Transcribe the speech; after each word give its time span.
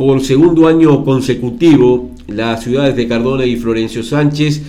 por 0.00 0.22
segundo 0.22 0.66
año 0.66 1.04
consecutivo 1.04 2.12
las 2.26 2.62
ciudades 2.62 2.96
de 2.96 3.06
Cardona 3.06 3.44
y 3.44 3.56
Florencio 3.56 4.02
Sánchez 4.02 4.62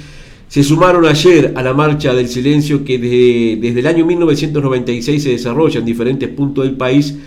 se 0.50 0.62
sumaron 0.62 1.06
ayer 1.06 1.54
a 1.56 1.64
la 1.64 1.74
marcha 1.74 2.14
del 2.14 2.28
silencio 2.28 2.84
que 2.84 2.98
desde, 3.00 3.80
el 3.80 3.88
año 3.88 4.06
1996 4.06 5.24
se 5.24 5.30
desarrolla 5.30 5.80
en 5.80 5.86
diferentes 5.86 6.28
puntos 6.28 6.66
del 6.66 6.76
país, 6.76 7.18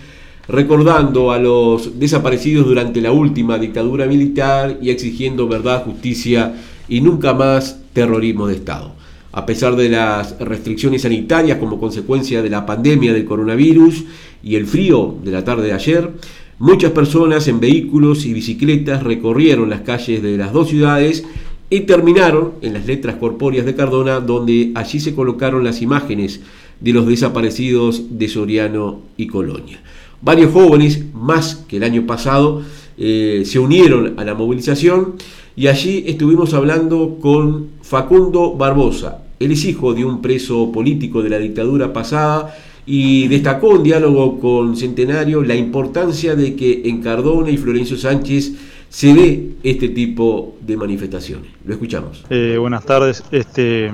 recordando 0.47 1.31
a 1.31 1.39
los 1.39 1.97
desaparecidos 1.97 2.67
durante 2.67 3.01
la 3.01 3.11
última 3.11 3.57
dictadura 3.57 4.05
militar 4.05 4.77
y 4.79 4.91
exigiendo 4.91 5.47
verdad, 5.47 5.83
justicia 5.83 6.53
y 6.87 7.01
nunca 7.01 7.33
más 7.33 7.81
terrorismo 7.91 8.45
de 8.45 8.53
Estado. 8.53 8.93
A 9.31 9.47
pesar 9.47 9.75
de 9.75 9.89
las 9.89 10.37
restricciones 10.39 11.01
sanitarias 11.01 11.57
como 11.57 11.79
consecuencia 11.79 12.43
de 12.43 12.51
la 12.51 12.67
pandemia 12.67 13.13
del 13.13 13.25
coronavirus 13.25 14.03
y 14.43 14.57
el 14.57 14.67
frío 14.67 15.17
de 15.23 15.31
la 15.31 15.43
tarde 15.43 15.65
de 15.65 15.73
ayer, 15.73 16.11
muchas 16.59 16.91
personas 16.91 17.47
en 17.47 17.59
vehículos 17.59 18.25
y 18.25 18.33
bicicletas 18.33 19.03
recorrieron 19.03 19.69
las 19.69 19.81
calles 19.81 20.21
de 20.21 20.37
las 20.37 20.53
dos 20.53 20.69
ciudades 20.69 21.25
y 21.69 21.81
terminaron 21.81 22.53
en 22.61 22.73
las 22.73 22.85
letras 22.85 23.15
corpóreas 23.15 23.65
de 23.65 23.75
Cardona, 23.75 24.19
donde 24.19 24.71
allí 24.75 24.99
se 24.99 25.15
colocaron 25.15 25.63
las 25.63 25.81
imágenes 25.81 26.41
de 26.79 26.93
los 26.93 27.07
desaparecidos 27.07 28.17
de 28.17 28.27
Soriano 28.27 29.01
y 29.17 29.27
Colonia. 29.27 29.81
Varios 30.21 30.51
jóvenes, 30.53 31.03
más 31.13 31.65
que 31.67 31.77
el 31.77 31.83
año 31.83 32.05
pasado, 32.05 32.61
eh, 32.97 33.43
se 33.45 33.59
unieron 33.59 34.13
a 34.17 34.23
la 34.23 34.35
movilización 34.35 35.15
y 35.55 35.67
allí 35.67 36.03
estuvimos 36.07 36.53
hablando 36.53 37.17
con 37.21 37.67
Facundo 37.81 38.55
Barbosa. 38.55 39.23
Él 39.39 39.51
es 39.51 39.65
hijo 39.65 39.93
de 39.93 40.05
un 40.05 40.21
preso 40.21 40.71
político 40.71 41.21
de 41.21 41.29
la 41.29 41.39
dictadura 41.39 41.91
pasada 41.91 42.55
y 42.85 43.27
destacó 43.27 43.75
en 43.75 43.83
diálogo 43.83 44.39
con 44.39 44.75
Centenario 44.75 45.43
la 45.43 45.55
importancia 45.55 46.35
de 46.35 46.55
que 46.55 46.83
en 46.85 47.01
Cardona 47.01 47.49
y 47.49 47.57
Florencio 47.57 47.97
Sánchez 47.97 48.51
se 48.89 49.13
ve 49.13 49.49
este 49.63 49.89
tipo 49.89 50.55
de 50.61 50.77
manifestaciones. 50.77 51.51
Lo 51.65 51.73
escuchamos. 51.73 52.23
Eh, 52.29 52.55
buenas 52.57 52.85
tardes. 52.85 53.23
Este, 53.31 53.91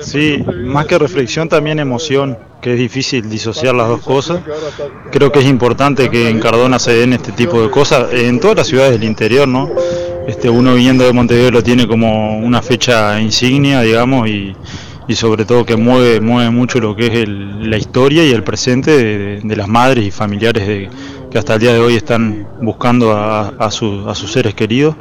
sí, 0.00 0.38
más 0.64 0.86
que 0.86 0.98
reflexión, 0.98 1.48
también 1.48 1.78
emoción, 1.78 2.36
que 2.60 2.72
es 2.72 2.78
difícil 2.78 3.28
disociar 3.28 3.74
las 3.74 3.88
dos 3.88 4.00
cosas. 4.00 4.40
Creo 5.12 5.30
que 5.30 5.40
es 5.40 5.46
importante 5.46 6.10
que 6.10 6.28
en 6.28 6.40
Cardona 6.40 6.78
se 6.78 6.92
den 6.92 7.12
este 7.12 7.32
tipo 7.32 7.62
de 7.62 7.70
cosas, 7.70 8.12
en 8.12 8.40
todas 8.40 8.56
las 8.56 8.66
ciudades 8.66 8.92
del 8.92 9.04
interior, 9.04 9.46
¿no? 9.46 9.70
Este, 10.26 10.48
uno 10.48 10.74
viniendo 10.74 11.04
de 11.04 11.12
Montevideo 11.12 11.50
lo 11.50 11.62
tiene 11.62 11.86
como 11.86 12.38
una 12.38 12.62
fecha 12.62 13.20
insignia, 13.20 13.82
digamos, 13.82 14.28
y, 14.28 14.54
sobre 15.10 15.44
todo 15.44 15.64
que 15.64 15.76
mueve, 15.76 16.20
mueve 16.20 16.50
mucho 16.50 16.80
lo 16.80 16.96
que 16.96 17.06
es 17.06 17.28
la 17.28 17.76
historia 17.76 18.24
y 18.24 18.30
el 18.30 18.42
presente 18.42 19.40
de 19.40 19.56
las 19.56 19.68
madres 19.68 20.06
y 20.06 20.10
familiares 20.10 20.66
de 20.66 20.88
que 21.32 21.38
hasta 21.38 21.54
el 21.54 21.60
día 21.60 21.72
de 21.72 21.80
hoy 21.80 21.96
están 21.96 22.46
buscando 22.60 23.12
a, 23.16 23.70
sus 23.70 24.30
seres 24.30 24.54
queridos, 24.54 24.94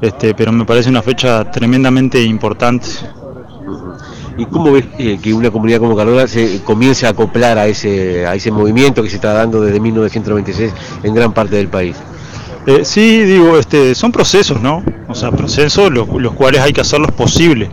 este, 0.00 0.34
pero 0.34 0.50
me 0.50 0.64
parece 0.64 0.90
una 0.90 1.00
fecha 1.00 1.48
tremendamente 1.50 2.20
importante. 2.22 2.88
¿Y 4.36 4.44
cómo 4.46 4.72
ves 4.72 4.84
eh, 4.98 5.18
que 5.22 5.32
una 5.32 5.50
comunidad 5.50 5.78
como 5.78 5.96
Cardona 5.96 6.26
se 6.26 6.60
comience 6.62 7.06
a 7.06 7.10
acoplar 7.10 7.56
a 7.56 7.68
ese, 7.68 8.26
a 8.26 8.34
ese 8.34 8.50
movimiento 8.50 9.02
que 9.02 9.08
se 9.08 9.16
está 9.16 9.32
dando 9.32 9.62
desde 9.62 9.78
1996 9.80 10.72
en 11.04 11.14
gran 11.14 11.32
parte 11.32 11.54
del 11.54 11.68
país? 11.68 11.96
Eh, 12.66 12.84
sí, 12.84 13.22
digo, 13.22 13.56
este, 13.56 13.94
son 13.94 14.10
procesos, 14.10 14.60
¿no? 14.60 14.82
O 15.08 15.14
sea, 15.14 15.30
procesos 15.30 15.90
los, 15.92 16.08
los 16.08 16.32
cuales 16.32 16.62
hay 16.62 16.72
que 16.72 16.80
hacerlos 16.80 17.12
posibles. 17.12 17.70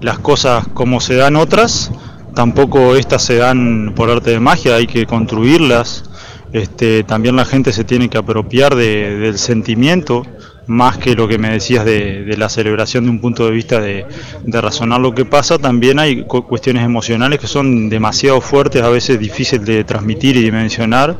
Las 0.00 0.18
cosas 0.18 0.66
como 0.74 1.00
se 1.00 1.16
dan 1.16 1.36
otras, 1.36 1.90
tampoco 2.34 2.96
estas 2.96 3.22
se 3.22 3.36
dan 3.36 3.94
por 3.96 4.10
arte 4.10 4.30
de 4.30 4.40
magia, 4.40 4.76
hay 4.76 4.86
que 4.86 5.06
construirlas, 5.06 6.04
este, 6.52 7.02
también 7.02 7.36
la 7.36 7.44
gente 7.44 7.72
se 7.72 7.84
tiene 7.84 8.08
que 8.08 8.18
apropiar 8.18 8.74
del 8.76 9.38
sentimiento, 9.38 10.22
más 10.66 10.98
que 10.98 11.14
lo 11.14 11.28
que 11.28 11.38
me 11.38 11.50
decías 11.50 11.84
de, 11.84 12.34
la 12.36 12.48
celebración 12.48 13.04
de 13.04 13.10
un 13.10 13.20
punto 13.20 13.46
de 13.46 13.52
vista 13.52 13.80
de, 13.80 14.04
de, 14.42 14.60
razonar 14.60 15.00
lo 15.00 15.14
que 15.14 15.24
pasa, 15.24 15.58
también 15.58 15.98
hay 15.98 16.24
cuestiones 16.24 16.84
emocionales 16.84 17.40
que 17.40 17.46
son 17.46 17.88
demasiado 17.88 18.40
fuertes, 18.40 18.82
a 18.82 18.88
veces 18.88 19.18
difíciles 19.18 19.64
de 19.66 19.84
transmitir 19.84 20.36
y 20.36 20.42
dimensionar, 20.42 21.18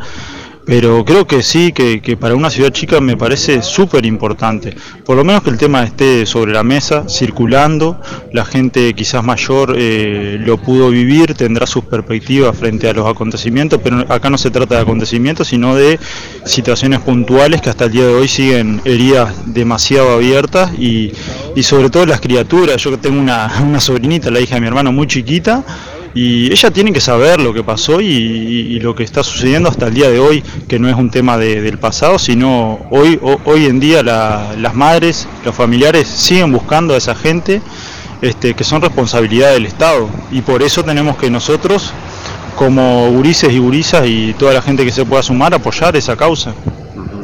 pero 0.67 1.05
creo 1.05 1.29
que 1.29 1.45
sí, 1.45 1.73
que, 1.73 2.17
para 2.21 2.35
una 2.35 2.51
ciudad 2.51 2.71
chica 2.71 3.01
me 3.01 3.17
parece 3.17 3.63
súper 3.63 4.05
importante. 4.05 4.75
Por 5.05 5.17
lo 5.17 5.23
menos 5.23 5.45
que 5.45 5.51
el 5.51 5.59
tema 5.59 5.85
esté 5.85 6.27
sobre 6.27 6.53
la 6.53 6.65
mesa, 6.65 7.09
circulando, 7.09 8.01
la 8.33 8.45
gente 8.45 8.93
quizás 8.95 9.23
mayor 9.23 9.77
eh, 9.79 10.37
lo 10.41 10.59
pudo 10.59 10.91
vivir, 10.91 11.35
tendrá 11.35 11.69
sus 11.69 11.85
perspectivas 11.85 12.59
frente 12.59 12.89
a 12.89 12.93
los 12.93 13.07
acontecimientos, 13.07 13.81
pero 13.83 14.05
acá 14.13 14.29
no 14.29 14.37
se 14.39 14.51
trata 14.51 14.75
de 14.75 14.81
acontecimientos, 14.81 15.47
sino 15.47 15.77
de 15.77 16.01
situaciones 16.45 16.99
puntuales 16.99 17.61
que 17.61 17.71
hasta 17.71 17.85
el 17.85 17.93
día 17.93 18.07
de 18.07 18.15
hoy 18.15 18.27
siguen 18.27 18.81
heridas 18.85 19.35
demasiado 19.47 20.15
abiertas 20.15 20.73
y, 20.77 21.13
y 21.55 21.63
sobre 21.63 21.91
todo 21.91 22.07
las 22.07 22.21
criaturas. 22.21 22.83
Yo 22.83 22.91
que 22.91 22.99
tengo 22.99 23.21
una, 23.21 23.63
una 23.65 23.79
sobrinita, 23.79 24.33
la 24.33 24.41
hija 24.41 24.57
de 24.57 24.63
mi 24.63 24.67
hermano, 24.67 24.91
muy 24.91 25.07
chiquita, 25.07 25.65
y 26.17 26.51
ella 26.51 26.71
tiene 26.71 26.95
que 26.95 27.01
saber 27.03 27.39
lo 27.39 27.53
que 27.53 27.63
pasó 27.63 28.01
y, 28.01 28.81
lo 28.81 28.95
que 28.95 29.05
está 29.05 29.23
sucediendo 29.23 29.69
hasta 29.69 29.89
el 29.89 29.95
día 29.95 30.09
de 30.09 30.19
hoy, 30.19 30.43
que 30.67 30.79
no 30.79 30.89
es 30.89 30.95
un 30.95 31.11
tema 31.11 31.37
del 31.37 31.77
pasado, 31.77 32.19
sino 32.19 32.79
hoy, 32.91 33.21
hoy 33.45 33.67
en 33.67 33.79
día 33.81 34.03
las 34.03 34.75
madres, 34.75 35.29
los 35.45 35.55
familiares 35.55 36.09
siguen 36.09 36.53
buscando 36.53 36.95
a 36.95 36.97
esa 36.97 37.15
gente 37.15 37.61
este, 38.23 38.55
que 38.55 38.65
son 38.65 38.81
responsabilidad 38.81 39.53
del 39.53 39.67
Estado 39.67 40.09
y 40.33 40.41
por 40.41 40.63
eso 40.63 40.83
tenemos 40.83 41.19
que 41.19 41.29
nosotros, 41.29 41.93
como 42.57 43.11
gurises 43.11 43.53
y 43.53 43.59
gurisas 43.59 44.07
y 44.07 44.33
toda 44.39 44.55
la 44.55 44.63
gente 44.63 44.87
que 44.87 44.93
se 44.93 45.05
pueda 45.05 45.23
sumar, 45.23 45.53
apoyar 45.53 45.97
esa 45.97 46.17
causa. 46.17 46.55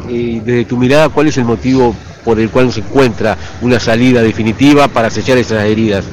Y 0.07 0.41
desde 0.41 0.67
tu 0.67 0.77
mirada, 0.77 1.09
¿cuál 1.09 1.29
es 1.29 1.39
el 1.39 1.47
motivo 1.47 1.97
por 2.27 2.39
el 2.39 2.51
cual 2.51 2.71
se 2.71 2.81
encuentra 2.81 3.39
una 3.63 3.81
salida 3.81 4.21
definitiva 4.21 4.89
para 4.89 5.09
sellar 5.09 5.39
esas 5.39 5.65
heridas? 5.65 6.05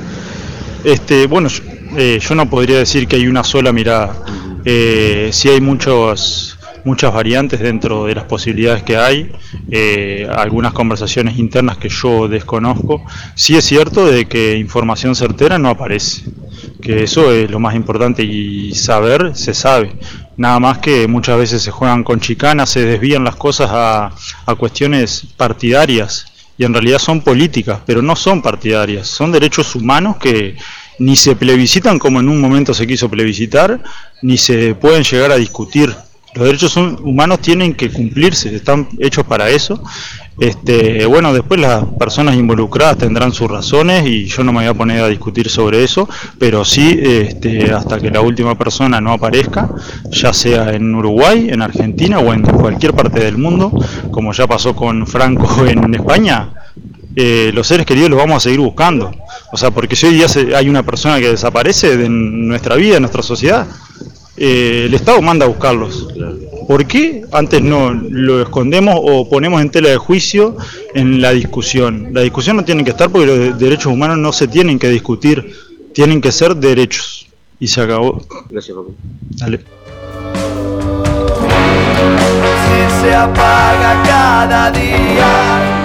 Este, 0.85 1.28
bueno, 1.28 1.50
eh, 1.98 2.20
yo 2.22 2.36
no 2.36 2.50
podría 2.50 2.78
decir 2.78 3.08
que 3.08 3.16
hay 3.16 3.28
una 3.28 3.44
sola 3.44 3.72
mirada. 3.72 4.16
Eh, 4.66 5.30
sí 5.32 5.50
hay 5.50 5.62
muchos, 5.62 6.58
muchas 6.84 7.14
variantes 7.14 7.60
dentro 7.60 8.06
de 8.06 8.16
las 8.16 8.26
posibilidades 8.26 8.84
que 8.84 8.98
hay, 8.98 9.32
eh, 9.72 10.28
algunas 10.36 10.74
conversaciones 10.74 11.38
internas 11.38 11.78
que 11.78 11.90
yo 11.90 12.28
desconozco. 12.28 13.04
Sí 13.36 13.56
es 13.56 13.66
cierto 13.66 14.06
de 14.06 14.28
que 14.28 14.58
información 14.58 15.16
certera 15.16 15.58
no 15.58 15.70
aparece, 15.70 16.24
que 16.82 17.04
eso 17.04 17.32
es 17.32 17.50
lo 17.50 17.60
más 17.60 17.76
importante 17.76 18.24
y 18.24 18.74
saber 18.76 19.36
se 19.36 19.54
sabe. 19.54 19.94
Nada 20.38 20.60
más 20.60 20.78
que 20.78 21.08
muchas 21.08 21.38
veces 21.38 21.62
se 21.62 21.72
juegan 21.72 22.04
con 22.04 22.20
chicanas, 22.20 22.70
se 22.70 22.86
desvían 22.86 23.24
las 23.24 23.36
cosas 23.36 23.70
a, 23.72 24.12
a 24.46 24.56
cuestiones 24.56 25.26
partidarias 25.36 26.26
y 26.58 26.66
en 26.66 26.74
realidad 26.74 27.00
son 27.00 27.22
políticas, 27.22 27.80
pero 27.86 28.02
no 28.02 28.16
son 28.16 28.42
partidarias, 28.42 29.08
son 29.08 29.32
derechos 29.32 29.76
humanos 29.76 30.18
que 30.18 30.58
ni 31.00 31.16
se 31.16 31.36
plebiscitan 31.36 31.98
como 31.98 32.20
en 32.20 32.30
un 32.30 32.40
momento 32.40 32.74
se 32.74 32.86
quiso 32.86 33.10
plebiscitar, 33.10 33.82
ni 34.22 34.38
se 34.38 34.76
pueden 34.76 35.04
llegar 35.04 35.32
a 35.32 35.38
discutir. 35.38 35.96
Los 36.36 36.46
derechos 36.46 36.78
humanos 36.78 37.40
tienen 37.40 37.74
que 37.74 37.90
cumplirse, 37.90 38.56
están 38.56 38.88
hechos 39.00 39.26
para 39.26 39.50
eso. 39.50 39.82
Este, 40.40 41.06
bueno, 41.06 41.34
después 41.34 41.59
las 41.59 41.84
personas 41.98 42.36
involucradas 42.36 42.98
tendrán 42.98 43.34
sus 43.34 43.50
razones 43.50 44.06
y 44.06 44.26
yo 44.26 44.44
no 44.44 44.54
me 44.54 44.59
voy 44.59 44.68
a 44.68 44.74
poner 44.74 45.04
a 45.04 45.08
discutir 45.08 45.50
sobre 45.50 45.84
eso, 45.84 46.08
pero 46.38 46.64
sí 46.64 46.98
este, 47.02 47.74
hasta 47.74 48.00
que 48.00 48.12
la 48.12 48.22
última 48.22 48.58
persona 48.58 49.02
no 49.02 49.12
aparezca, 49.12 49.70
ya 50.12 50.32
sea 50.32 50.74
en 50.74 50.94
Uruguay, 50.94 51.50
en 51.50 51.62
Argentina 51.62 52.20
o 52.20 52.32
en 52.32 52.44
cualquier 52.44 52.94
parte 52.94 53.20
del 53.22 53.38
mundo, 53.38 53.72
como 54.12 54.32
ya 54.32 54.48
pasó 54.48 54.76
con 54.76 55.08
Franco 55.08 55.66
en 55.68 55.94
España, 55.96 56.53
eh, 57.22 57.52
los 57.54 57.68
seres 57.68 57.86
queridos 57.86 58.10
los 58.10 58.18
vamos 58.18 58.38
a 58.38 58.40
seguir 58.40 58.62
buscando. 58.62 59.12
O 59.52 59.58
sea, 59.58 59.72
porque 59.72 59.94
si 59.98 60.06
hoy 60.06 60.14
día 60.14 60.28
hay 60.56 60.70
una 60.70 60.84
persona 60.84 61.20
que 61.20 61.28
desaparece 61.28 61.98
de 61.98 62.08
nuestra 62.08 62.78
vida, 62.78 62.94
de 62.94 63.02
nuestra 63.02 63.22
sociedad, 63.22 63.68
eh, 64.38 64.84
el 64.86 64.94
Estado 64.94 65.22
manda 65.22 65.46
a 65.46 65.50
buscarlos. 65.50 66.08
¿Por 66.66 66.86
qué 66.86 67.26
antes 67.34 67.62
no 67.62 67.92
lo 67.92 68.42
escondemos 68.42 68.96
o 68.98 69.30
ponemos 69.30 69.62
en 69.62 69.70
tela 69.70 69.90
de 69.90 69.98
juicio 69.98 70.56
en 70.96 71.20
la 71.20 71.32
discusión? 71.32 72.12
La 72.14 72.22
discusión 72.22 72.56
no 72.56 72.64
tiene 72.64 72.86
que 72.86 72.92
estar 72.92 73.10
porque 73.10 73.28
los 73.28 73.60
derechos 73.60 73.88
humanos 73.88 74.18
no 74.18 74.32
se 74.32 74.48
tienen 74.48 74.80
que 74.80 74.88
discutir, 74.88 75.54
tienen 75.94 76.22
que 76.22 76.32
ser 76.32 76.56
derechos. 76.56 77.28
Y 77.60 77.68
se 77.68 77.82
acabó. 77.82 78.26
Gracias, 78.50 78.78
Paco. 78.78 78.96
Dale. 79.32 79.58
Si 82.64 83.02
se 83.02 83.14
apaga 83.14 84.04
cada 84.06 84.72
día 84.72 85.78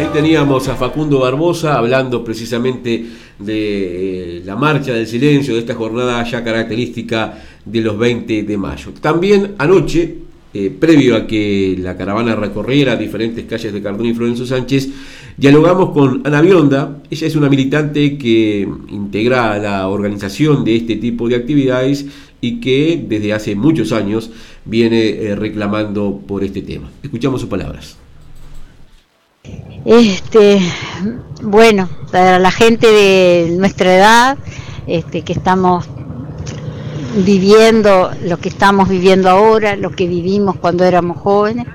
Ahí 0.00 0.08
teníamos 0.14 0.66
a 0.68 0.76
Facundo 0.76 1.18
Barbosa 1.18 1.76
hablando 1.76 2.24
precisamente 2.24 3.04
de 3.38 4.38
eh, 4.38 4.42
la 4.46 4.56
marcha 4.56 4.94
del 4.94 5.06
silencio, 5.06 5.52
de 5.52 5.60
esta 5.60 5.74
jornada 5.74 6.24
ya 6.24 6.42
característica 6.42 7.38
de 7.66 7.82
los 7.82 7.98
20 7.98 8.44
de 8.44 8.56
mayo. 8.56 8.92
También 8.98 9.56
anoche, 9.58 10.16
eh, 10.54 10.70
previo 10.70 11.16
a 11.16 11.26
que 11.26 11.76
la 11.78 11.98
caravana 11.98 12.34
recorriera 12.34 12.96
diferentes 12.96 13.44
calles 13.44 13.74
de 13.74 13.82
Cardón 13.82 14.06
y 14.06 14.14
Florencio 14.14 14.46
Sánchez, 14.46 14.88
dialogamos 15.36 15.90
con 15.90 16.22
Ana 16.24 16.40
Bionda. 16.40 17.02
Ella 17.10 17.26
es 17.26 17.36
una 17.36 17.50
militante 17.50 18.16
que 18.16 18.66
integra 18.88 19.58
la 19.58 19.86
organización 19.86 20.64
de 20.64 20.76
este 20.76 20.96
tipo 20.96 21.28
de 21.28 21.36
actividades 21.36 22.06
y 22.40 22.58
que 22.58 23.04
desde 23.06 23.34
hace 23.34 23.54
muchos 23.54 23.92
años 23.92 24.30
viene 24.64 25.10
eh, 25.10 25.36
reclamando 25.36 26.22
por 26.26 26.42
este 26.42 26.62
tema. 26.62 26.90
Escuchamos 27.02 27.42
sus 27.42 27.50
palabras 27.50 27.98
Este, 29.84 30.60
bueno, 31.42 31.88
para 32.12 32.38
la 32.38 32.50
gente 32.50 32.86
de 32.86 33.56
nuestra 33.56 33.96
edad, 33.96 34.38
este, 34.86 35.22
que 35.22 35.32
estamos 35.32 35.86
viviendo 37.24 38.10
lo 38.24 38.38
que 38.38 38.50
estamos 38.50 38.88
viviendo 38.88 39.30
ahora, 39.30 39.76
lo 39.76 39.90
que 39.90 40.06
vivimos 40.06 40.56
cuando 40.56 40.84
éramos 40.84 41.18
jóvenes, 41.18 41.66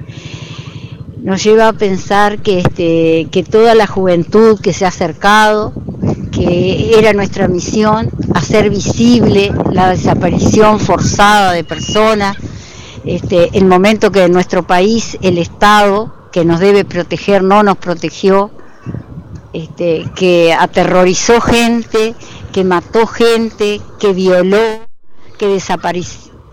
nos 1.17 1.43
lleva 1.43 1.69
a 1.69 1.73
pensar 1.73 2.39
que, 2.39 2.59
este, 2.59 3.27
que 3.31 3.43
toda 3.43 3.73
la 3.73 3.87
juventud 3.87 4.59
que 4.59 4.71
se 4.73 4.85
ha 4.85 4.89
acercado, 4.89 5.73
que 6.31 6.99
era 6.99 7.13
nuestra 7.13 7.47
misión, 7.47 8.11
hacer 8.35 8.69
visible 8.69 9.51
la 9.71 9.89
desaparición 9.89 10.79
forzada 10.79 11.53
de 11.53 11.63
personas, 11.63 12.37
este, 13.03 13.49
el 13.57 13.65
momento 13.65 14.11
que 14.11 14.25
en 14.25 14.31
nuestro 14.31 14.67
país 14.67 15.17
el 15.21 15.39
Estado, 15.39 16.13
que 16.35 16.43
nos 16.43 16.59
debe 16.59 16.83
proteger, 16.83 17.43
no 17.43 17.63
nos 17.63 17.77
protegió, 17.77 18.51
este, 19.53 20.05
que 20.17 20.51
aterrorizó 20.51 21.39
gente, 21.39 22.13
que 22.51 22.65
mató 22.65 23.07
gente, 23.07 23.79
que 24.01 24.11
violó, 24.11 24.85
que 25.37 25.57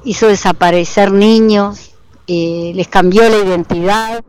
hizo 0.05 0.29
desaparecer 0.29 1.11
niños, 1.11 1.97
eh, 2.29 2.71
les 2.77 2.87
cambió 2.87 3.29
la 3.29 3.39
identidad, 3.39 4.25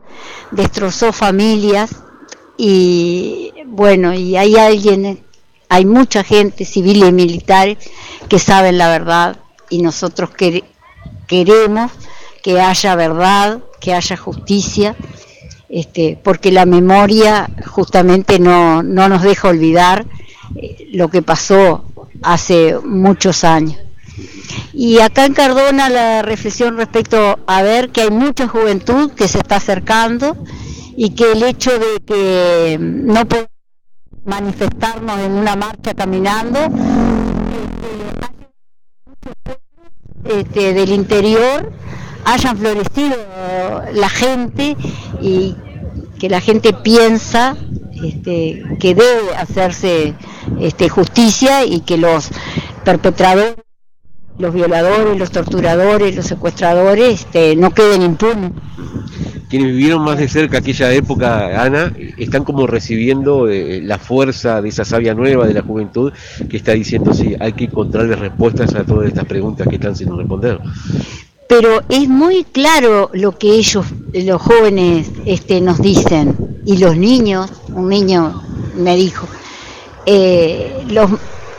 destrozó 0.50 1.12
familias 1.12 2.02
y 2.58 3.52
bueno, 3.66 4.12
y 4.12 4.36
hay 4.36 4.56
alguien, 4.56 5.24
hay 5.68 5.84
mucha 5.84 6.24
gente, 6.24 6.64
civiles 6.64 7.10
y 7.10 7.12
militares, 7.12 7.78
que 8.28 8.40
saben 8.40 8.76
la 8.76 8.88
verdad 8.88 9.36
y 9.70 9.82
nosotros 9.82 10.30
queremos 11.28 11.92
que 12.42 12.60
haya 12.60 12.96
verdad, 12.96 13.60
que 13.80 13.94
haya 13.94 14.16
justicia, 14.16 14.96
este, 15.74 16.16
porque 16.22 16.52
la 16.52 16.66
memoria 16.66 17.50
justamente 17.66 18.38
no, 18.38 18.84
no 18.84 19.08
nos 19.08 19.22
deja 19.22 19.48
olvidar 19.48 20.06
eh, 20.54 20.86
lo 20.92 21.08
que 21.08 21.20
pasó 21.20 21.84
hace 22.22 22.78
muchos 22.84 23.42
años. 23.42 23.76
Y 24.72 25.00
acá 25.00 25.26
en 25.26 25.34
Cardona 25.34 25.88
la 25.88 26.22
reflexión 26.22 26.76
respecto 26.76 27.40
a 27.48 27.62
ver 27.62 27.90
que 27.90 28.02
hay 28.02 28.10
mucha 28.12 28.46
juventud 28.46 29.10
que 29.14 29.26
se 29.26 29.38
está 29.38 29.56
acercando 29.56 30.36
y 30.96 31.10
que 31.10 31.32
el 31.32 31.42
hecho 31.42 31.72
de 31.72 32.00
que 32.06 32.78
no 32.78 33.26
podemos 33.26 33.50
manifestarnos 34.24 35.18
en 35.18 35.32
una 35.32 35.56
marcha 35.56 35.92
caminando 35.92 36.60
este, 40.24 40.72
del 40.72 40.92
interior 40.92 41.72
hayan 42.24 42.56
florecido 42.56 43.16
la 43.92 44.08
gente 44.08 44.76
y 45.20 45.56
que 46.24 46.30
la 46.30 46.40
gente 46.40 46.72
piensa 46.72 47.54
este, 48.02 48.62
que 48.80 48.94
debe 48.94 49.36
hacerse 49.36 50.14
este, 50.58 50.88
justicia 50.88 51.66
y 51.66 51.80
que 51.80 51.98
los 51.98 52.30
perpetradores 52.82 53.56
los 54.38 54.54
violadores, 54.54 55.18
los 55.18 55.30
torturadores, 55.30 56.16
los 56.16 56.24
secuestradores 56.24 57.20
este, 57.20 57.56
no 57.56 57.72
queden 57.72 58.00
impunes. 58.00 58.52
Quienes 59.50 59.68
vivieron 59.68 60.02
más 60.02 60.16
de 60.16 60.26
cerca 60.26 60.58
aquella 60.58 60.90
época, 60.94 61.62
Ana, 61.62 61.92
están 62.16 62.42
como 62.42 62.66
recibiendo 62.66 63.46
eh, 63.50 63.82
la 63.82 63.98
fuerza 63.98 64.62
de 64.62 64.70
esa 64.70 64.86
sabia 64.86 65.12
nueva 65.12 65.46
de 65.46 65.52
la 65.52 65.60
juventud 65.60 66.10
que 66.48 66.56
está 66.56 66.72
diciendo, 66.72 67.12
sí, 67.12 67.36
hay 67.38 67.52
que 67.52 67.64
encontrarle 67.64 68.16
respuestas 68.16 68.74
a 68.74 68.84
todas 68.84 69.08
estas 69.08 69.26
preguntas 69.26 69.68
que 69.68 69.74
están 69.74 69.94
sin 69.94 70.16
responder. 70.16 70.58
Pero 71.48 71.82
es 71.88 72.08
muy 72.08 72.44
claro 72.44 73.10
lo 73.12 73.38
que 73.38 73.52
ellos, 73.52 73.86
los 74.12 74.40
jóvenes, 74.40 75.10
este, 75.26 75.60
nos 75.60 75.80
dicen, 75.80 76.62
y 76.64 76.78
los 76.78 76.96
niños, 76.96 77.50
un 77.68 77.88
niño 77.88 78.42
me 78.76 78.96
dijo, 78.96 79.26
eh, 80.06 80.84
los, 80.88 81.10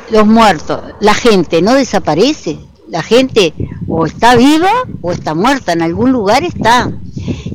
los 0.10 0.26
muertos, 0.26 0.82
la 1.00 1.14
gente 1.14 1.62
no 1.62 1.74
desaparece, 1.74 2.60
la 2.90 3.04
gente 3.04 3.54
o 3.88 4.06
está 4.06 4.36
viva 4.36 4.72
o 5.02 5.12
está 5.12 5.34
muerta, 5.34 5.74
en 5.74 5.82
algún 5.82 6.12
lugar 6.12 6.44
está. 6.44 6.92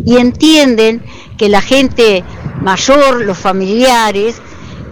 Y 0.04 0.16
entienden 0.16 1.02
que 1.36 1.48
la 1.48 1.60
gente 1.60 2.24
mayor, 2.60 3.24
los 3.24 3.38
familiares, 3.38 4.40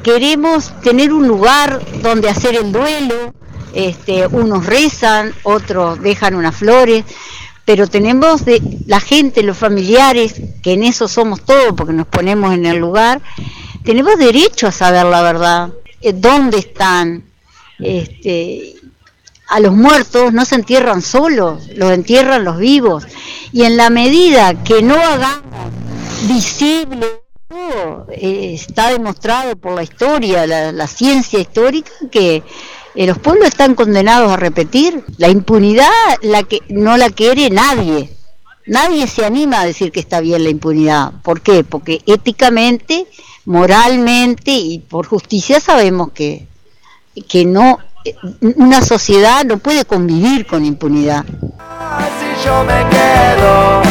queremos 0.03 0.73
tener 0.81 1.13
un 1.13 1.27
lugar 1.27 1.81
donde 2.03 2.29
hacer 2.29 2.57
el 2.57 2.73
duelo, 2.73 3.35
este, 3.73 4.27
unos 4.27 4.67
rezan, 4.67 5.35
otros 5.43 6.01
dejan 6.01 6.35
unas 6.35 6.57
flores, 6.57 7.05
pero 7.65 7.87
tenemos 7.87 8.45
de, 8.45 8.63
la 8.87 9.01
gente, 9.01 9.43
los 9.43 9.59
familiares, 9.59 10.41
que 10.63 10.73
en 10.73 10.85
eso 10.85 11.09
somos 11.09 11.45
todos 11.45 11.75
porque 11.77 11.93
nos 11.93 12.07
ponemos 12.07 12.55
en 12.55 12.67
el 12.67 12.79
lugar, 12.79 13.21
tenemos 13.85 14.19
derecho 14.19 14.67
a 14.67 14.73
saber 14.73 15.07
la 15.07 15.23
verdad, 15.23 15.71
eh, 16.01 16.13
dónde 16.13 16.59
están, 16.59 17.25
este, 17.79 18.75
a 19.49 19.61
los 19.61 19.75
muertos 19.75 20.33
no 20.33 20.45
se 20.45 20.57
entierran 20.57 21.03
solos, 21.03 21.69
los 21.75 21.91
entierran 21.93 22.45
los 22.45 22.59
vivos. 22.59 23.05
Y 23.53 23.65
en 23.65 23.77
la 23.77 23.91
medida 23.91 24.63
que 24.63 24.83
no 24.83 24.95
hagamos 24.95 25.73
visible, 26.27 27.07
eh, 28.11 28.53
está 28.55 28.91
demostrado 28.91 29.57
por 29.57 29.73
la 29.73 29.83
historia, 29.83 30.47
la, 30.47 30.87
ciencia 30.87 31.39
histórica, 31.39 31.91
que 32.11 32.43
los 33.07 33.19
pueblos 33.19 33.49
están 33.49 33.75
condenados 33.75 34.31
a 34.31 34.37
repetir. 34.37 35.05
La 35.17 35.29
impunidad 35.29 35.89
la 36.23 36.43
que 36.43 36.61
no 36.69 36.97
la 36.97 37.11
quiere 37.11 37.51
nadie. 37.51 38.11
Nadie 38.67 39.07
se 39.07 39.25
anima 39.25 39.61
a 39.61 39.67
decir 39.67 39.93
que 39.93 40.01
está 40.01 40.21
bien 40.21 40.45
la 40.45 40.51
impunidad. 40.51 41.13
¿Por 41.23 41.41
qué? 41.41 41.65
Porque 41.65 42.03
éticamente, 42.07 43.07
moralmente 43.45 44.51
y 44.51 44.79
por 44.79 45.07
justicia 45.07 45.61
sabemos 45.61 46.13
que 46.13 46.47
que 47.23 47.45
no 47.45 47.79
una 48.57 48.83
sociedad 48.83 49.45
no 49.45 49.59
puede 49.59 49.85
convivir 49.85 50.47
con 50.47 50.65
impunidad. 50.65 51.25
Si 51.25 52.45
yo 52.45 52.65
me 52.65 52.87
quedo, 52.89 53.83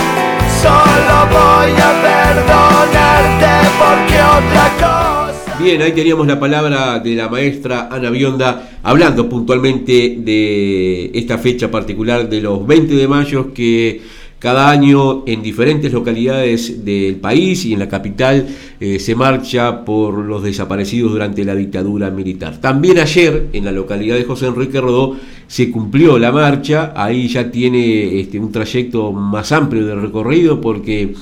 solo 0.62 1.28
voy 1.30 1.72
a 1.72 1.92
perdonarte 2.02 3.70
porque 3.80 4.22
otra 4.22 4.74
cosa. 4.80 5.17
Bien, 5.60 5.82
ahí 5.82 5.92
teníamos 5.92 6.28
la 6.28 6.40
palabra 6.40 7.00
de 7.00 7.16
la 7.16 7.30
maestra 7.30 7.90
Ana 7.92 8.12
Bionda 8.12 8.80
hablando 8.84 9.28
puntualmente 9.28 10.16
de 10.20 11.10
esta 11.16 11.40
fecha 11.40 11.72
particular 11.72 12.30
de 12.30 12.42
los 12.42 12.66
20 12.68 12.94
de 12.94 13.08
mayo 13.08 13.54
que 13.56 14.02
cada 14.38 14.70
año 14.70 15.24
en 15.26 15.42
diferentes 15.42 15.92
localidades 15.92 16.86
del 16.86 17.16
país 17.16 17.66
y 17.66 17.74
en 17.74 17.80
la 17.80 17.90
capital 17.90 18.48
eh, 18.80 19.00
se 19.00 19.16
marcha 19.16 19.84
por 19.84 20.20
los 20.20 20.44
desaparecidos 20.44 21.12
durante 21.12 21.44
la 21.44 21.56
dictadura 21.56 22.12
militar. 22.12 22.62
También 22.62 23.00
ayer 23.00 23.48
en 23.52 23.66
la 23.66 23.72
localidad 23.72 24.16
de 24.16 24.26
José 24.26 24.46
Enrique 24.46 24.80
Rodó 24.80 25.18
se 25.48 25.72
cumplió 25.72 26.20
la 26.20 26.32
marcha, 26.32 26.94
ahí 26.96 27.28
ya 27.28 27.50
tiene 27.50 28.20
este, 28.20 28.40
un 28.40 28.52
trayecto 28.52 29.12
más 29.12 29.52
amplio 29.52 29.88
de 29.88 29.96
recorrido 29.96 30.62
porque 30.62 31.16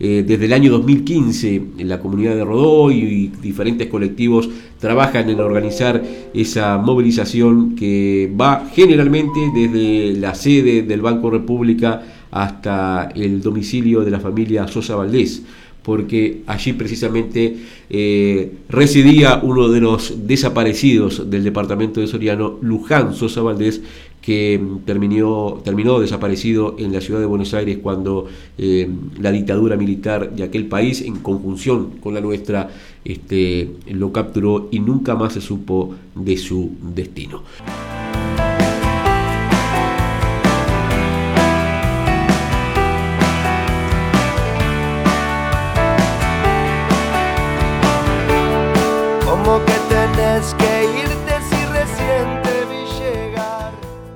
eh, 0.00 0.24
desde 0.26 0.44
el 0.44 0.52
año 0.52 0.70
2015 0.70 1.62
en 1.78 1.88
la 1.88 1.98
comunidad 1.98 2.36
de 2.36 2.44
Rodó 2.44 2.92
y, 2.92 3.32
diferentes 3.42 3.88
colectivos 3.88 4.48
trabajan 4.78 5.28
en 5.28 5.40
organizar 5.40 6.02
esa 6.32 6.78
movilización 6.78 7.74
que 7.74 8.32
va 8.40 8.68
generalmente 8.72 9.40
desde 9.52 10.20
la 10.20 10.34
sede 10.34 10.82
del 10.82 11.00
Banco 11.00 11.30
República 11.30 12.02
hasta 12.30 13.10
el 13.14 13.40
domicilio 13.42 14.04
de 14.04 14.10
la 14.12 14.20
familia 14.20 14.68
Sosa 14.68 14.94
Valdés, 14.94 15.42
porque 15.82 16.42
allí 16.46 16.74
precisamente 16.74 17.56
eh, 17.90 18.52
residía 18.68 19.40
uno 19.42 19.68
de 19.68 19.80
los 19.80 20.26
desaparecidos 20.28 21.28
del 21.28 21.42
departamento 21.42 22.00
de 22.00 22.06
Soriano, 22.06 22.58
Luján 22.62 23.14
Sosa 23.14 23.42
Valdés, 23.42 23.80
que 24.28 24.58
mm, 24.58 24.80
terminó, 24.80 25.58
terminó 25.64 25.98
desaparecido 26.00 26.76
en 26.78 26.92
la 26.92 27.00
ciudad 27.00 27.18
de 27.18 27.24
Buenos 27.24 27.54
Aires 27.54 27.78
cuando 27.82 28.26
eh, 28.58 28.86
la 29.18 29.32
dictadura 29.32 29.74
militar 29.74 30.32
de 30.32 30.42
aquel 30.42 30.66
país, 30.66 31.00
en 31.00 31.16
conjunción 31.20 31.92
con 32.02 32.12
la 32.12 32.20
nuestra, 32.20 32.68
este, 33.06 33.70
lo 33.86 34.12
capturó 34.12 34.68
y 34.70 34.80
nunca 34.80 35.14
más 35.14 35.32
se 35.32 35.40
supo 35.40 35.94
de 36.14 36.36
su 36.36 36.72
destino. 36.94 37.42
Como 49.24 49.64
que 49.64 49.72
tenés 49.88 50.54
que 50.58 50.77